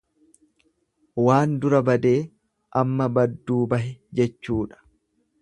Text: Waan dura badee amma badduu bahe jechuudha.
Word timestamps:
Waan 1.25 1.53
dura 1.65 1.81
badee 1.89 2.15
amma 2.83 3.09
badduu 3.19 3.61
bahe 3.75 3.93
jechuudha. 4.23 4.83